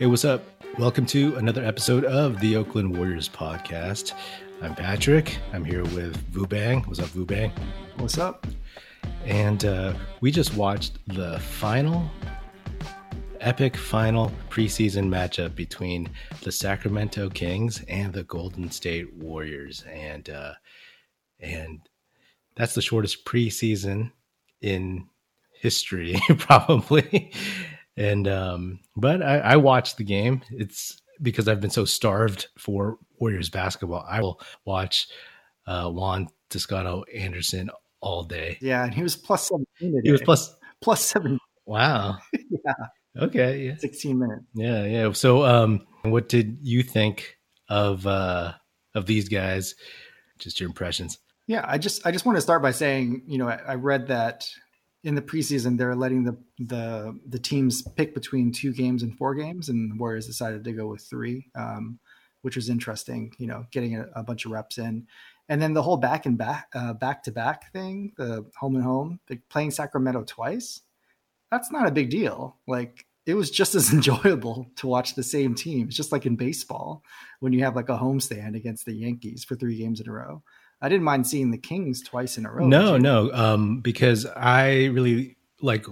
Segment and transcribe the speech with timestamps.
[0.00, 0.42] Hey, what's up?
[0.78, 4.14] Welcome to another episode of the Oakland Warriors podcast.
[4.62, 5.36] I'm Patrick.
[5.52, 6.86] I'm here with Vubang.
[6.86, 7.52] What's up, Vubang?
[7.98, 8.46] What's up?
[9.26, 9.92] And uh,
[10.22, 12.10] we just watched the final,
[13.40, 16.08] epic final preseason matchup between
[16.44, 20.54] the Sacramento Kings and the Golden State Warriors, and uh,
[21.40, 21.80] and
[22.56, 24.12] that's the shortest preseason
[24.62, 25.10] in
[25.52, 27.32] history, probably.
[28.00, 30.40] And um, but I, I watched the game.
[30.50, 34.06] It's because I've been so starved for Warriors basketball.
[34.08, 35.08] I will watch
[35.66, 37.68] uh, Juan Toscano Anderson
[38.00, 38.56] all day.
[38.62, 40.00] Yeah, and he was plus seventeen.
[40.02, 41.38] He was plus plus seven.
[41.66, 42.16] Wow.
[42.32, 42.72] yeah.
[43.18, 43.66] Okay.
[43.66, 43.76] Yeah.
[43.76, 44.44] Sixteen minutes.
[44.54, 44.84] Yeah.
[44.86, 45.12] Yeah.
[45.12, 47.36] So, um, what did you think
[47.68, 48.54] of uh
[48.94, 49.74] of these guys?
[50.38, 51.18] Just your impressions.
[51.46, 54.06] Yeah, I just I just want to start by saying, you know, I, I read
[54.06, 54.48] that
[55.04, 59.34] in the preseason they're letting the the the teams pick between two games and four
[59.34, 61.98] games, and the Warriors decided to go with three, um,
[62.42, 63.32] which was interesting.
[63.38, 65.06] You know, getting a, a, bunch of reps in,
[65.48, 68.84] and then the whole back and back uh, back to back thing, the home and
[68.84, 70.82] home, playing Sacramento twice.
[71.50, 72.56] That's not a big deal.
[72.66, 75.88] Like it was just as enjoyable to watch the same team.
[75.88, 77.02] It's just like in baseball
[77.40, 80.42] when you have like a homestand against the Yankees for three games in a row.
[80.80, 82.66] I didn't mind seeing the Kings twice in a row.
[82.66, 85.84] No, no, um, because I really like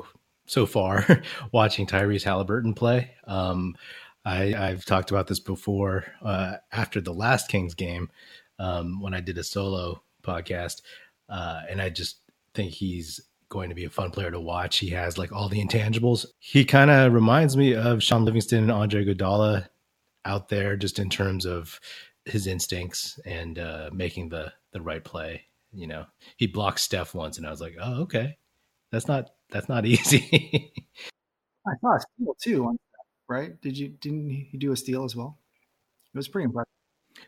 [0.46, 1.22] so far
[1.52, 3.12] watching Tyrese Halliburton play.
[3.24, 3.76] Um,
[4.24, 8.10] I, have talked about this before uh, after the last Kings game
[8.58, 10.82] um, when I did a solo podcast,
[11.28, 12.18] uh, and I just
[12.54, 14.78] think he's going to be a fun player to watch.
[14.78, 16.26] He has like all the intangibles.
[16.38, 19.68] He kind of reminds me of Shaun Livingston and Andre Iguodala
[20.24, 21.80] out there, just in terms of
[22.24, 25.42] his instincts and uh, making the the right play.
[25.72, 28.38] You know, he blocked Steph once, and I was like, oh, okay,
[28.90, 30.72] that's not that's not easy.
[31.66, 32.76] I saw a steal too,
[33.28, 33.60] right?
[33.60, 35.38] Did you didn't he do a steal as well?
[36.14, 36.68] It was pretty impressive.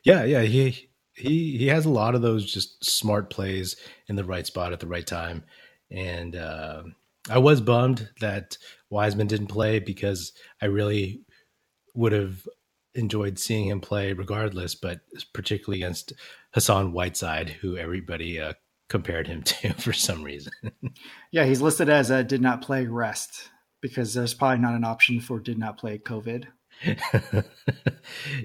[0.04, 3.76] Yeah, yeah, he he he has a lot of those just smart plays
[4.08, 5.44] in the right spot at the right time,
[5.90, 6.84] and uh,
[7.28, 8.56] I was bummed that
[8.88, 10.32] Wiseman didn't play because
[10.62, 11.22] I really
[11.94, 12.46] would have
[12.94, 15.00] enjoyed seeing him play regardless, but
[15.32, 16.12] particularly against
[16.52, 18.54] Hassan Whiteside, who everybody uh,
[18.88, 20.52] compared him to for some reason.
[21.30, 25.20] yeah, he's listed as a did not play rest because there's probably not an option
[25.20, 26.46] for did not play COVID.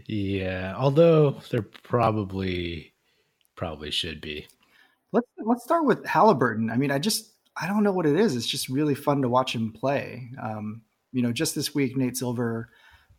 [0.07, 2.93] yeah, although there probably
[3.55, 4.47] probably should be.
[5.11, 6.69] Let's let's start with Halliburton.
[6.69, 8.35] I mean, I just I don't know what it is.
[8.35, 10.29] It's just really fun to watch him play.
[10.41, 10.81] Um,
[11.13, 12.69] you know, just this week, Nate Silver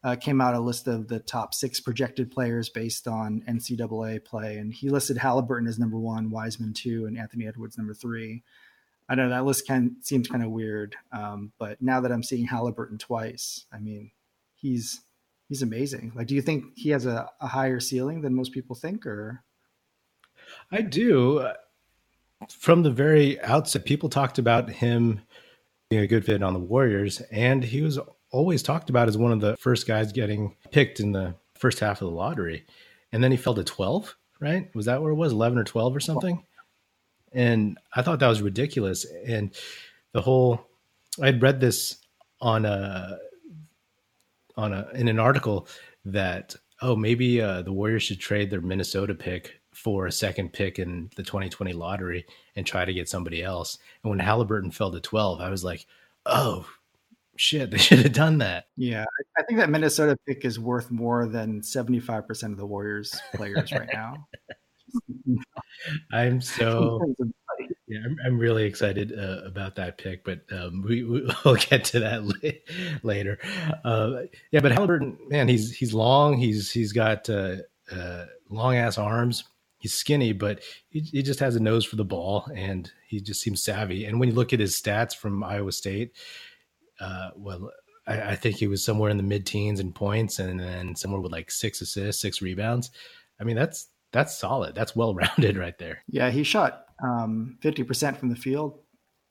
[0.06, 4.58] uh, came out a list of the top six projected players based on NCAA play,
[4.58, 8.44] and he listed Halliburton as number one, Wiseman two, and Anthony Edwards number three.
[9.08, 12.44] I know that list kind seems kind of weird, um, but now that I'm seeing
[12.44, 14.12] Halliburton twice, I mean,
[14.54, 15.00] he's
[15.48, 16.12] he's amazing.
[16.14, 19.42] Like, do you think he has a, a higher ceiling than most people think, or?
[20.70, 21.48] I do.
[22.48, 25.22] From the very outset, people talked about him
[25.90, 27.98] being a good fit on the Warriors, and he was
[28.30, 32.00] always talked about as one of the first guys getting picked in the first half
[32.02, 32.66] of the lottery.
[33.12, 34.74] And then he fell to 12, right?
[34.74, 35.32] Was that where it was?
[35.32, 36.42] 11 or 12 or something?
[37.32, 39.06] And I thought that was ridiculous.
[39.26, 39.54] And
[40.12, 40.66] the whole,
[41.20, 41.98] I'd read this
[42.40, 43.18] on a,
[44.56, 45.68] on a, in an article
[46.04, 50.78] that, oh, maybe uh, the Warriors should trade their Minnesota pick for a second pick
[50.78, 53.78] in the 2020 lottery and try to get somebody else.
[54.02, 55.86] And when Halliburton fell to 12, I was like,
[56.24, 56.66] oh,
[57.36, 58.66] shit, they should have done that.
[58.76, 59.04] Yeah,
[59.38, 63.88] I think that Minnesota pick is worth more than 75% of the Warriors players right
[63.92, 64.26] now.
[66.12, 67.00] I'm so
[67.88, 71.04] yeah, I'm, I'm really excited uh, about that pick, but um, we
[71.44, 72.24] we'll get to that
[73.02, 73.38] later.
[73.84, 76.36] Uh, yeah, but Halliburton, man, he's he's long.
[76.36, 77.56] He's he's got uh,
[77.92, 79.44] uh long ass arms.
[79.78, 83.40] He's skinny, but he, he just has a nose for the ball, and he just
[83.40, 84.04] seems savvy.
[84.04, 86.12] And when you look at his stats from Iowa State,
[87.00, 87.70] uh, well,
[88.06, 91.20] I, I, think he was somewhere in the mid teens in points and then somewhere
[91.20, 92.90] with like six assists, six rebounds.
[93.40, 94.74] I mean, that's that's solid.
[94.74, 96.02] That's well rounded right there.
[96.08, 98.80] Yeah, he shot um, 50% from the field,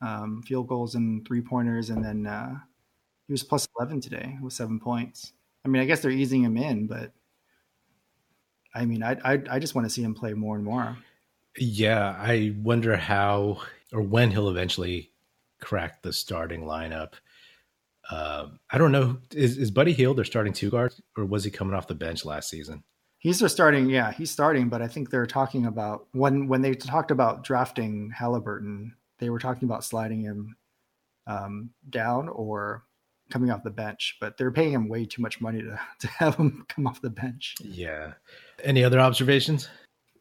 [0.01, 2.55] um, field goals and three pointers, and then uh,
[3.27, 5.33] he was plus 11 today with seven points.
[5.63, 7.11] I mean, I guess they're easing him in, but
[8.75, 10.97] I mean, I I, I just want to see him play more and more.
[11.57, 13.61] Yeah, I wonder how
[13.93, 15.11] or when he'll eventually
[15.61, 17.13] crack the starting lineup.
[18.09, 19.17] Uh, I don't know.
[19.33, 22.25] Is, is Buddy Hield their starting two guard, or was he coming off the bench
[22.25, 22.83] last season?
[23.19, 23.89] He's their starting.
[23.89, 24.69] Yeah, he's starting.
[24.69, 29.39] But I think they're talking about when when they talked about drafting Halliburton, they were
[29.39, 30.55] talking about sliding him
[31.27, 32.83] um, down or
[33.31, 36.35] coming off the bench, but they're paying him way too much money to, to have
[36.35, 37.55] him come off the bench.
[37.61, 38.13] Yeah.
[38.63, 39.69] Any other observations?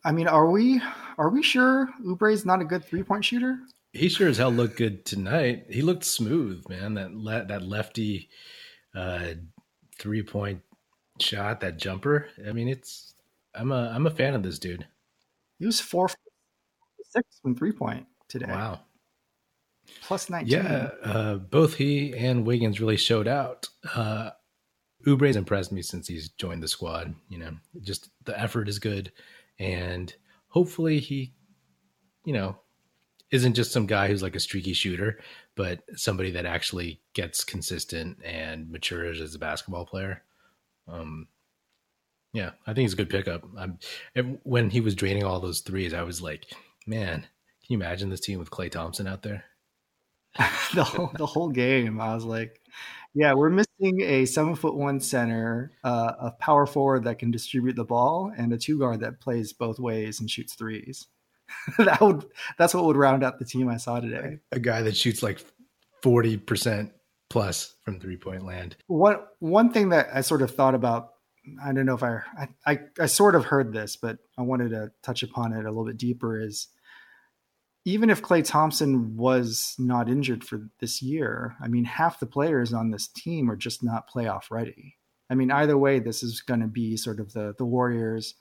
[0.04, 0.82] I mean, are we
[1.16, 3.58] are we sure Oubre's not a good three point shooter?
[3.94, 5.66] He sure as hell looked good tonight.
[5.70, 6.94] He looked smooth, man.
[6.94, 8.28] That le- that lefty
[8.94, 9.34] uh,
[9.98, 10.62] three point
[11.20, 12.28] shot, that jumper.
[12.46, 13.14] I mean, it's
[13.54, 14.86] I'm a I'm a fan of this dude.
[15.58, 16.08] He was four
[17.04, 18.46] six from three point today.
[18.48, 18.80] Wow.
[20.02, 20.50] Plus 19.
[20.50, 23.68] Yeah, uh, both he and Wiggins really showed out.
[23.94, 24.30] Uh,
[25.06, 27.14] Oubre's impressed me since he's joined the squad.
[27.28, 27.50] You know,
[27.82, 29.12] just the effort is good,
[29.58, 30.12] and
[30.48, 31.34] hopefully he,
[32.24, 32.56] you know,
[33.34, 35.18] isn't just some guy who's like a streaky shooter,
[35.56, 40.22] but somebody that actually gets consistent and matures as a basketball player.
[40.86, 41.26] Um,
[42.32, 43.44] yeah, I think he's a good pickup.
[43.58, 43.78] I'm,
[44.44, 46.46] when he was draining all those threes, I was like,
[46.86, 47.28] man, can
[47.66, 49.46] you imagine this team with Klay Thompson out there?
[50.74, 52.00] the whole the whole game.
[52.00, 52.60] I was like,
[53.14, 57.74] yeah, we're missing a seven foot one center, uh, a power forward that can distribute
[57.74, 61.08] the ball, and a two guard that plays both ways and shoots threes.
[61.78, 62.24] that would
[62.58, 64.38] that's what would round out the team I saw today.
[64.52, 65.40] A guy that shoots like
[66.02, 66.92] forty percent
[67.30, 68.76] plus from three point land.
[68.86, 71.10] One one thing that I sort of thought about.
[71.62, 72.22] I don't know if I,
[72.66, 75.84] I I sort of heard this, but I wanted to touch upon it a little
[75.84, 76.40] bit deeper.
[76.40, 76.68] Is
[77.84, 82.72] even if Klay Thompson was not injured for this year, I mean, half the players
[82.72, 84.96] on this team are just not playoff ready.
[85.28, 88.34] I mean, either way, this is going to be sort of the the Warriors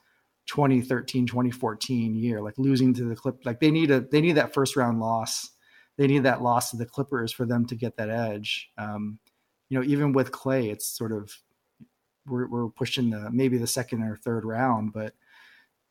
[0.46, 4.52] 2013 2014 year like losing to the clip like they need a they need that
[4.52, 5.50] first round loss
[5.96, 9.18] they need that loss to the clippers for them to get that edge um,
[9.68, 11.38] you know even with Klay it's sort of
[12.26, 15.14] we're, we're pushing the maybe the second or third round but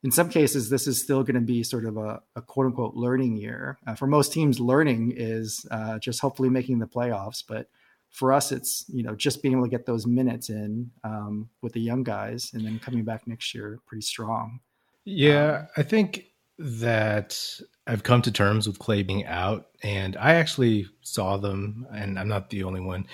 [0.04, 2.94] in some cases, this is still going to be sort of a, a quote unquote
[2.94, 3.78] learning year.
[3.86, 7.42] Uh, for most teams, learning is uh, just hopefully making the playoffs.
[7.46, 7.68] But
[8.14, 11.72] for us, it's you know just being able to get those minutes in um, with
[11.72, 14.60] the young guys, and then coming back next year pretty strong.
[15.04, 16.26] Yeah, um, I think
[16.56, 22.16] that I've come to terms with Klay being out, and I actually saw them, and
[22.16, 23.08] I'm not the only one.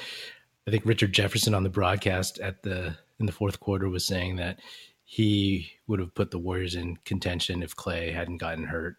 [0.69, 4.37] I think Richard Jefferson on the broadcast at the in the fourth quarter was saying
[4.37, 4.61] that
[5.05, 8.97] he would have put the Warriors in contention if Klay hadn't gotten hurt.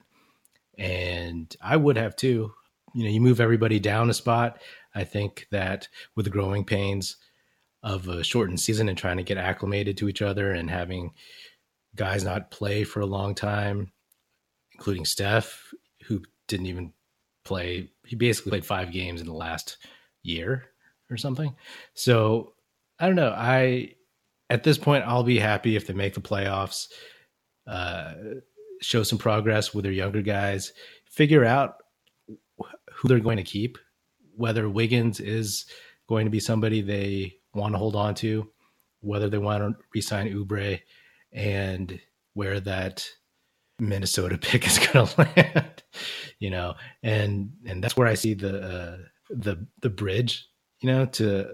[0.79, 2.53] And I would have too.
[2.93, 4.61] You know, you move everybody down a spot.
[4.93, 7.17] I think that with the growing pains
[7.83, 11.11] of a shortened season and trying to get acclimated to each other and having
[11.95, 13.91] guys not play for a long time,
[14.73, 15.73] including Steph,
[16.05, 16.93] who didn't even
[17.43, 17.89] play.
[18.05, 19.77] He basically played five games in the last
[20.23, 20.65] year
[21.09, 21.55] or something.
[21.93, 22.53] So
[22.99, 23.33] I don't know.
[23.35, 23.95] I
[24.51, 26.87] at this point, I'll be happy if they make the playoffs,
[27.67, 28.13] uh,
[28.81, 30.73] show some progress with their younger guys,
[31.05, 31.75] figure out
[32.93, 33.77] who they're going to keep,
[34.35, 35.65] whether Wiggins is
[36.07, 38.49] going to be somebody they want to hold on to,
[39.01, 40.79] whether they want to resign Oubre,
[41.31, 41.99] and
[42.33, 43.07] where that
[43.79, 45.83] Minnesota pick is going to land.
[46.39, 48.97] you know, and and that's where I see the uh,
[49.29, 50.47] the the bridge,
[50.81, 51.53] you know, to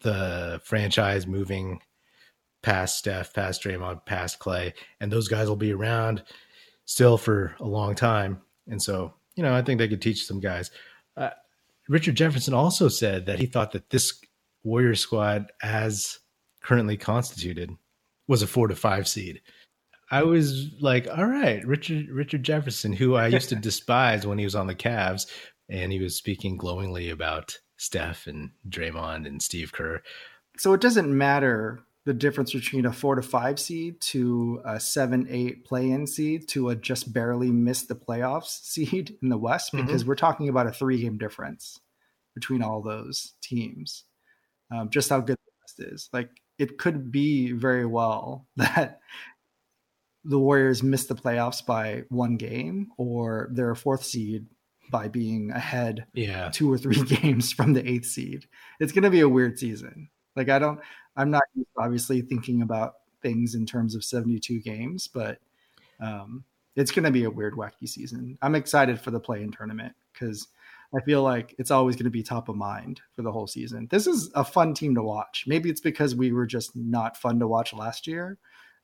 [0.00, 1.80] the franchise moving
[2.62, 6.22] past Steph, past Draymond, past Klay, and those guys will be around
[6.84, 8.40] still for a long time.
[8.66, 10.70] And so, you know, I think they could teach some guys.
[11.88, 14.20] Richard Jefferson also said that he thought that this
[14.64, 16.18] Warrior squad, as
[16.62, 17.70] currently constituted,
[18.26, 19.40] was a four to five seed.
[20.10, 24.44] I was like, all right, Richard Richard Jefferson, who I used to despise when he
[24.44, 25.26] was on the Cavs,
[25.68, 30.02] and he was speaking glowingly about Steph and Draymond and Steve Kerr.
[30.58, 35.26] So it doesn't matter the difference between a four to five seed to a seven,
[35.28, 39.72] eight play in seed to a just barely missed the playoffs seed in the West,
[39.72, 39.84] mm-hmm.
[39.84, 40.08] because mm-hmm.
[40.08, 41.80] we're talking about a three game difference
[42.34, 44.04] between all those teams.
[44.70, 46.08] Um, just how good the West is.
[46.12, 49.00] Like it could be very well that
[50.24, 54.46] the Warriors missed the playoffs by one game or they're a fourth seed
[54.90, 56.50] by being ahead yeah.
[56.52, 58.46] two or three games from the eighth seed.
[58.78, 60.08] It's going to be a weird season.
[60.36, 60.80] Like I don't,
[61.16, 61.42] I'm not
[61.78, 65.38] obviously thinking about things in terms of 72 games, but
[66.00, 66.44] um,
[66.74, 68.38] it's going to be a weird, wacky season.
[68.42, 70.48] I'm excited for the play-in tournament because
[70.94, 73.88] I feel like it's always going to be top of mind for the whole season.
[73.90, 75.44] This is a fun team to watch.
[75.46, 78.38] Maybe it's because we were just not fun to watch last year,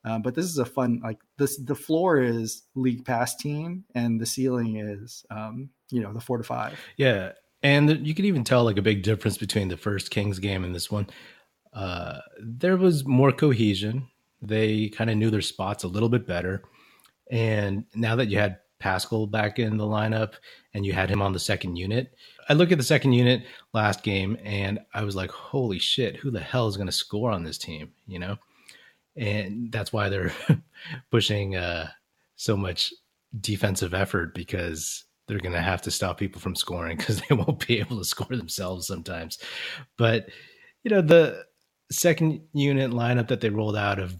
[0.04, 1.58] um, but this is a fun like this.
[1.58, 6.38] The floor is league pass team, and the ceiling is um, you know the four
[6.38, 6.78] to five.
[6.96, 10.64] Yeah, and you can even tell like a big difference between the first Kings game
[10.64, 11.06] and this one.
[11.72, 14.08] Uh, there was more cohesion.
[14.40, 16.62] They kind of knew their spots a little bit better,
[17.30, 20.34] and now that you had Paschall back in the lineup
[20.74, 22.14] and you had him on the second unit.
[22.48, 26.30] I look at the second unit last game and I was like, holy shit, who
[26.30, 27.92] the hell is going to score on this team?
[28.06, 28.36] You know?
[29.16, 30.32] And that's why they're
[31.10, 31.90] pushing uh,
[32.36, 32.92] so much
[33.40, 37.66] defensive effort because they're going to have to stop people from scoring because they won't
[37.66, 39.38] be able to score themselves sometimes.
[39.96, 40.28] But,
[40.82, 41.44] you know, the
[41.92, 44.16] second unit lineup that they rolled out of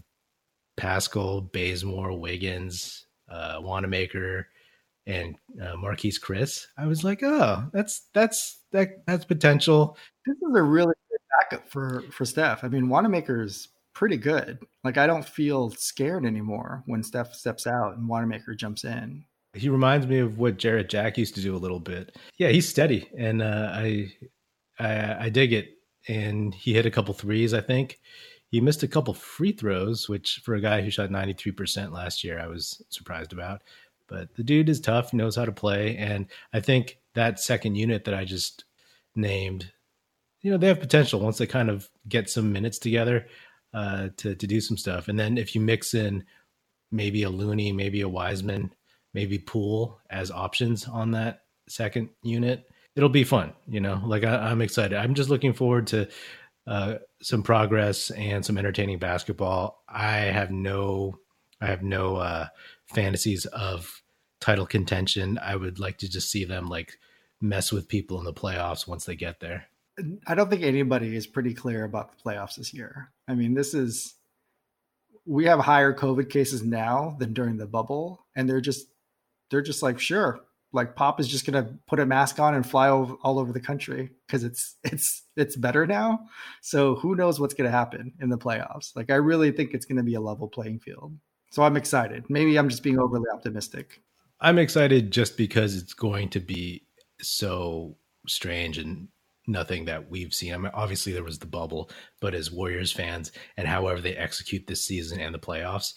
[0.77, 4.47] Paschall, Bazemore, Wiggins, uh, Wanamaker,
[5.05, 9.97] and uh, Marquese Chriss, I was like, oh, that's that's that that's potential.
[10.25, 12.63] This is a really good backup for for Steph.
[12.63, 14.59] I mean, Wanamaker's pretty good.
[14.83, 19.25] Like I don't feel scared anymore when Steph steps out and Wanamaker jumps in.
[19.55, 22.17] He reminds me of what Jarrett Jack used to do a little bit.
[22.37, 24.11] Yeah, he's steady, and uh, I,
[24.79, 25.77] I I dig it.
[26.07, 27.99] And he hit a couple threes, I think.
[28.47, 32.39] He missed a couple free throws, which for a guy who shot 93% last year,
[32.39, 33.61] I was surprised about.
[34.07, 35.97] But the dude is tough, knows how to play.
[35.97, 38.65] And I think that second unit that I just
[39.15, 39.71] named,
[40.41, 43.25] you know, they have potential once they kind of get some minutes together
[43.73, 45.07] uh, to, to do some stuff.
[45.07, 46.25] And then if you mix in
[46.91, 48.73] maybe a Looney, maybe a Wiseman,
[49.13, 53.53] maybe Poole as options on that second unit, it'll be fun.
[53.67, 54.97] You know, like I, am excited.
[54.97, 56.07] I'm just looking forward to
[56.67, 59.83] uh, some progress and some entertaining basketball.
[59.87, 61.19] I have no,
[61.61, 62.47] I have no uh,
[62.85, 64.01] fantasies of
[64.39, 65.39] title contention.
[65.41, 66.97] I would like to just see them like
[67.41, 69.65] mess with people in the playoffs once they get there.
[70.25, 73.11] I don't think anybody is pretty clear about the playoffs this year.
[73.27, 74.15] I mean, this is
[75.25, 78.87] we have higher COVID cases now than during the bubble, and they're just
[79.51, 80.41] they're just like sure,
[80.73, 83.59] like Pop is just gonna put a mask on and fly over, all over the
[83.59, 86.19] country because it's it's it's better now.
[86.61, 88.95] So who knows what's gonna happen in the playoffs?
[88.95, 91.15] Like I really think it's gonna be a level playing field.
[91.51, 92.25] So I'm excited.
[92.29, 94.01] Maybe I'm just being overly optimistic.
[94.41, 96.87] I'm excited just because it's going to be
[97.21, 97.95] so
[98.27, 99.07] strange and
[99.47, 100.53] nothing that we've seen.
[100.53, 101.89] I mean, obviously there was the bubble,
[102.19, 105.93] but as Warriors fans and however they execute this season and the playoffs,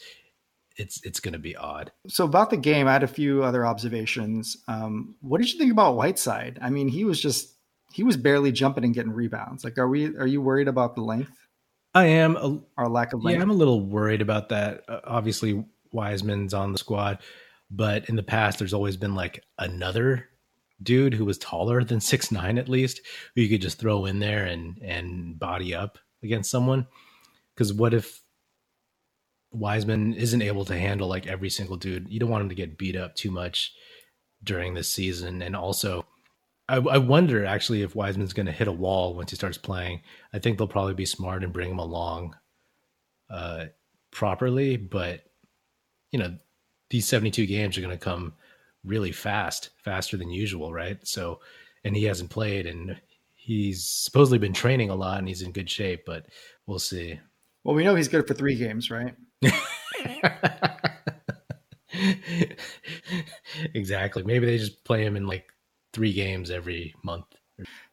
[0.77, 1.93] it's it's going to be odd.
[2.09, 4.57] So about the game, I had a few other observations.
[4.69, 6.59] Um, what did you think about Whiteside?
[6.61, 7.55] I mean, he was just
[7.93, 9.65] he was barely jumping and getting rebounds.
[9.65, 11.33] Like, are we are you worried about the length?
[11.95, 12.37] I am.
[12.37, 13.37] A, Our lack of length.
[13.37, 14.85] Yeah, I'm a little worried about that.
[14.87, 17.19] Uh, obviously, Wiseman's on the squad,
[17.71, 20.29] but in the past, there's always been like another
[20.83, 23.01] dude who was taller than six nine at least,
[23.35, 26.87] who you could just throw in there and and body up against someone.
[27.55, 28.21] Because what if
[29.57, 32.09] Wiseman isn't able to handle like every single dude.
[32.09, 33.73] You don't want him to get beat up too much
[34.43, 35.43] during this season.
[35.43, 36.07] And also,
[36.69, 40.03] I, I wonder actually if Wiseman's going to hit a wall once he starts playing.
[40.33, 42.37] I think they'll probably be smart and bring him along
[43.31, 43.67] uh,
[44.11, 44.77] properly.
[44.77, 45.25] But,
[46.11, 46.37] you know,
[46.91, 48.35] these 72 games are going to come
[48.85, 50.99] really fast, faster than usual, right?
[51.07, 51.41] So,
[51.85, 53.01] and he hasn't played and
[53.35, 56.27] he's supposedly been training a lot and he's in good shape, but
[56.67, 57.19] we'll see.
[57.63, 59.15] Well, we know he's good for three games, right?
[63.75, 64.23] exactly.
[64.23, 65.53] Maybe they just play him in like
[65.93, 67.27] three games every month.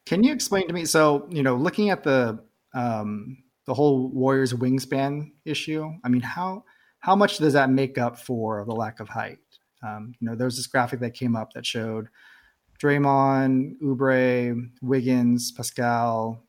[0.05, 0.85] Can you explain to me?
[0.85, 6.65] So, you know, looking at the um, the whole Warriors wingspan issue, I mean, how
[6.99, 9.39] how much does that make up for the lack of height?
[9.81, 12.07] Um, you know, there was this graphic that came up that showed
[12.81, 16.39] Draymond, Oubre, Wiggins, Paschall,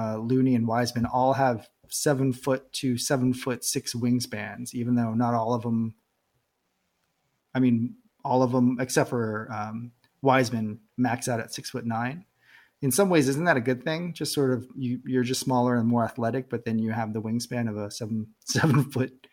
[0.00, 5.14] uh, Looney, and Wiseman all have seven foot to seven foot six wingspans, even though
[5.14, 5.94] not all of them.
[7.54, 9.92] I mean, all of them except for um,
[10.22, 12.24] Wiseman max out at six foot nine.
[12.82, 14.14] In some ways, isn't that a good thing?
[14.14, 17.22] Just sort of you you're just smaller and more athletic, but then you have the
[17.22, 19.26] wingspan of a seven seven foot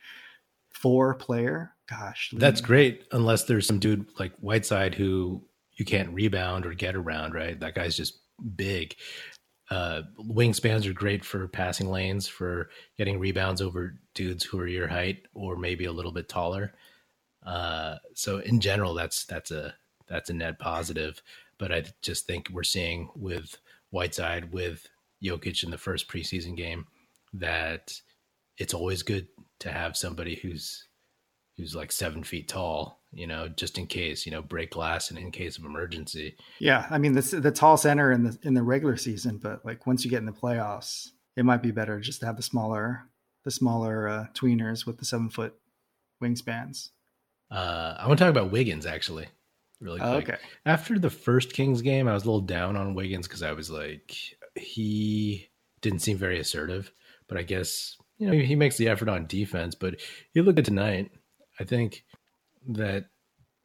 [0.70, 1.74] four player.
[1.90, 3.06] Gosh, that's great.
[3.12, 5.44] Unless there's some dude like Whiteside who
[5.78, 7.58] you can't rebound or get around, right?
[7.60, 8.20] That guy's just
[8.56, 8.96] big
[9.70, 14.88] uh, wingspans are great for passing lanes, for getting rebounds over dudes who are your
[14.88, 16.74] height or maybe a little bit taller.
[17.46, 19.74] Uh, so in general, that's that's a
[20.08, 21.22] that's a net positive.
[21.58, 23.58] But I just think we're seeing with
[23.90, 24.88] Whiteside with
[25.24, 26.86] Jokic in the first preseason game
[27.34, 28.00] that
[28.58, 29.28] it's always good
[29.60, 30.88] to have somebody who's
[31.58, 35.18] who's like seven feet tall you know, just in case, you know, break glass and
[35.18, 36.36] in case of emergency.
[36.60, 39.88] Yeah, I mean, the the tall center in the in the regular season, but like
[39.88, 43.04] once you get in the playoffs, it might be better just to have the smaller
[43.44, 45.56] the smaller uh, tweeners with the seven foot
[46.22, 46.90] wingspans.
[47.50, 49.28] Uh, I want to talk about Wiggins actually,
[49.80, 50.30] really quick.
[50.30, 50.38] okay.
[50.66, 53.72] After the first Kings game, I was a little down on Wiggins because I was
[53.72, 54.16] like,
[54.56, 55.50] he
[55.82, 56.92] didn't seem very assertive,
[57.28, 59.76] but I guess you know he makes the effort on defense.
[59.76, 60.02] But
[60.34, 61.10] he looked good tonight.
[61.60, 62.06] I think
[62.68, 63.06] that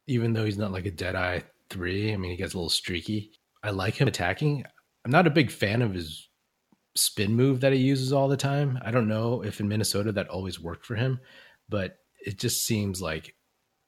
[0.07, 2.13] even though he's not like a dead eye three.
[2.13, 3.31] I mean, he gets a little streaky.
[3.63, 4.63] I like him attacking.
[5.03, 6.29] I'm not a big fan of his
[6.95, 8.79] spin move that he uses all the time.
[8.85, 11.19] I don't know if in Minnesota that always worked for him,
[11.67, 13.35] but it just seems like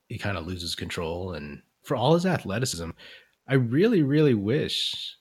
[0.10, 1.34] he kind of loses control.
[1.34, 2.90] And for all his athleticism,
[3.48, 5.16] I really, really wish.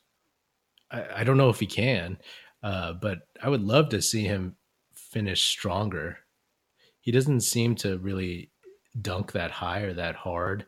[0.91, 2.19] I don't know if he can,
[2.63, 4.55] uh, but I would love to see him
[4.93, 6.19] finish stronger.
[7.01, 8.53] He doesn't seem to really
[9.01, 10.67] dunk that high or that hard,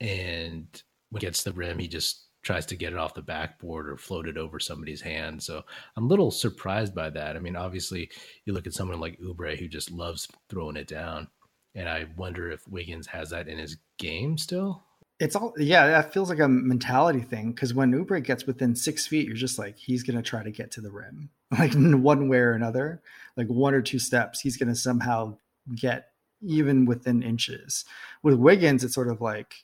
[0.00, 0.66] and
[1.10, 3.96] when he gets the rim, he just tries to get it off the backboard or
[3.96, 5.42] float it over somebody's hand.
[5.42, 5.64] So
[5.96, 7.34] I'm a little surprised by that.
[7.34, 8.08] I mean, obviously,
[8.44, 11.26] you look at someone like Oubre who just loves throwing it down,
[11.74, 14.84] and I wonder if Wiggins has that in his game still.
[15.18, 15.86] It's all yeah.
[15.86, 19.58] That feels like a mentality thing because when Oubre gets within six feet, you're just
[19.58, 23.02] like he's gonna try to get to the rim, like one way or another,
[23.36, 24.40] like one or two steps.
[24.40, 25.38] He's gonna somehow
[25.74, 26.10] get
[26.42, 27.84] even within inches.
[28.22, 29.54] With Wiggins, it's sort of like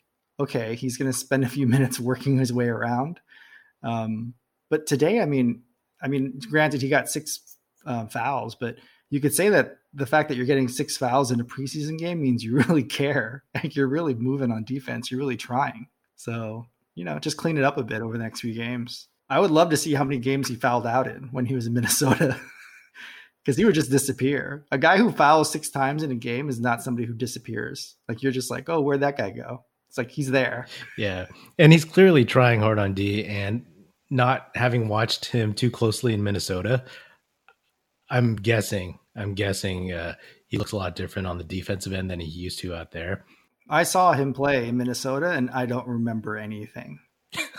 [0.41, 3.21] okay, he's going to spend a few minutes working his way around.
[3.83, 4.35] Um,
[4.71, 5.63] but today, I mean,
[6.03, 8.77] I mean, granted, he got six uh, fouls, but
[9.11, 12.21] you could say that the fact that you're getting six fouls in a preseason game
[12.23, 13.45] means you really care.
[13.55, 15.11] Like you're really moving on defense.
[15.11, 15.89] You're really trying.
[16.17, 19.09] So, you know, just clean it up a bit over the next few games.
[19.29, 21.67] I would love to see how many games he fouled out in when he was
[21.67, 22.41] in Minnesota.
[23.45, 24.65] Because he would just disappear.
[24.71, 27.97] A guy who fouls six times in a game is not somebody who disappears.
[28.09, 29.65] Like you're just like, oh, where'd that guy go?
[29.89, 30.67] It's like he's there.
[30.97, 31.27] Yeah.
[31.59, 33.67] And he's clearly trying hard on D and
[34.11, 36.85] not having watched him too closely in Minnesota.
[38.09, 40.15] I'm guessing, I'm guessing uh,
[40.47, 43.25] he looks a lot different on the defensive end than he used to out there.
[43.69, 47.01] I saw him play in Minnesota and I don't remember anything.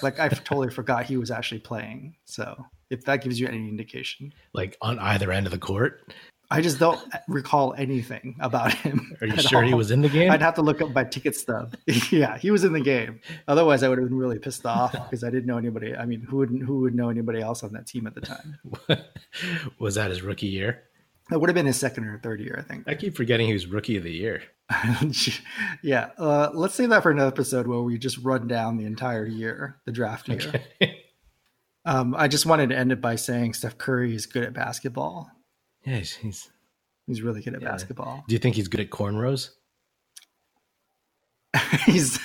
[0.02, 2.16] Like I totally forgot he was actually playing.
[2.26, 4.34] So if that gives you any indication.
[4.54, 6.14] Like on either end of the court.
[6.52, 9.18] I just don't recall anything about him.
[9.22, 9.68] Are you sure all.
[9.68, 10.30] he was in the game?
[10.30, 11.76] I'd have to look up my ticket stub.
[12.12, 13.22] yeah, he was in the game.
[13.48, 15.96] Otherwise, I would have been really pissed off because I didn't know anybody.
[15.96, 18.60] I mean, who would who would know anybody else on that team at the time?
[19.80, 20.84] was that his rookie year?
[21.30, 22.84] That would have been his second or third year, I think.
[22.88, 24.44] I keep forgetting he was rookie of the year.
[25.82, 29.26] yeah, uh, let's save that for another episode where we just run down the entire
[29.26, 30.38] year, the draft year.
[30.80, 31.03] Okay.
[31.86, 35.30] Um, I just wanted to end it by saying Steph Curry is good at basketball.
[35.86, 36.50] Yeah, he's
[37.08, 37.72] he's, really good at yeah.
[37.72, 38.24] basketball.
[38.28, 39.50] Do you think he's good at cornrows?
[41.86, 42.20] he's.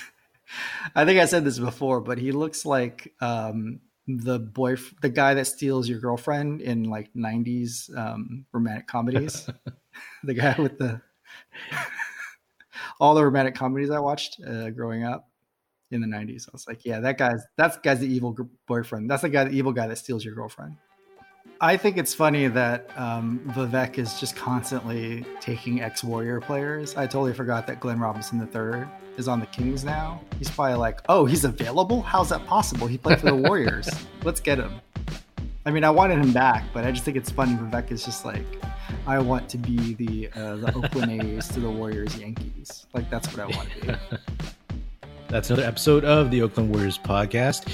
[0.94, 5.34] I think I said this before, but he looks like um, the boy, the guy
[5.34, 9.50] that steals your girlfriend in like '90s um, romantic comedies.
[10.22, 11.00] the guy with the
[13.00, 15.27] all the romantic comedies I watched uh, growing up
[15.90, 16.48] in the '90s.
[16.48, 19.10] I was like, yeah, that guy's that's guy's the evil boyfriend.
[19.10, 20.76] That's the guy, the evil guy that steals your girlfriend.
[21.60, 26.96] I think it's funny that um, Vivek is just constantly taking ex Warrior players.
[26.96, 30.20] I totally forgot that Glenn Robinson III is on the Kings now.
[30.38, 32.02] He's probably like, oh, he's available?
[32.02, 32.86] How's that possible?
[32.86, 33.88] He played for the Warriors.
[34.22, 34.80] Let's get him.
[35.66, 37.54] I mean, I wanted him back, but I just think it's funny.
[37.54, 38.46] Vivek is just like,
[39.06, 42.86] I want to be the uh, the Oakland A's to the Warriors Yankees.
[42.94, 44.16] Like that's what I want to be.
[45.28, 47.72] That's another episode of the Oakland Warriors podcast.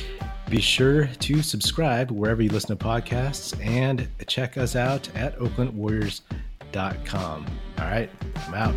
[0.50, 7.46] Be sure to subscribe wherever you listen to podcasts and check us out at oaklandwarriors.com.
[7.78, 8.10] All right,
[8.48, 8.74] I'm out.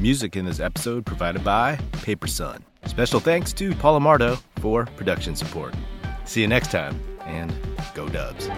[0.00, 2.64] Music in this episode provided by Paper Sun.
[2.86, 5.74] Special thanks to Paul Amardo for production support.
[6.24, 7.52] See you next time, and
[7.94, 8.48] go Dubs.